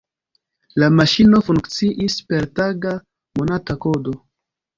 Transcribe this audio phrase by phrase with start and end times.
[0.83, 2.95] La maŝino funkciis per taga,
[3.43, 4.17] monata kodo.